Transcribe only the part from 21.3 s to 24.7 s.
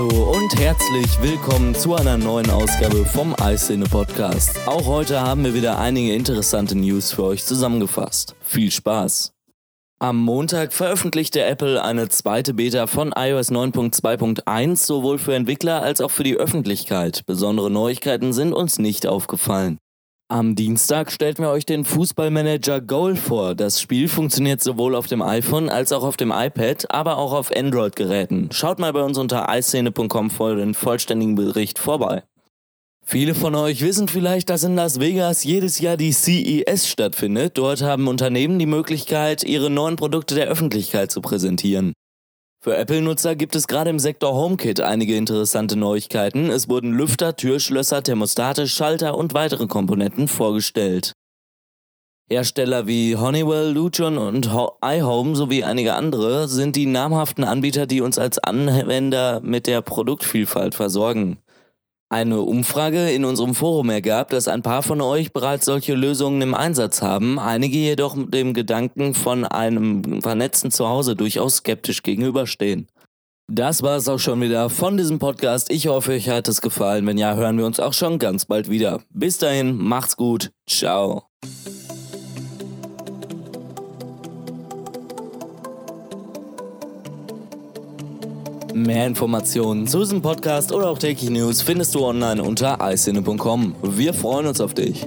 wir euch den Fußballmanager Goal vor. Das Spiel funktioniert